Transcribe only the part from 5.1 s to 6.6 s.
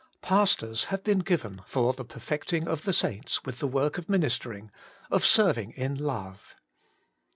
of serving in love.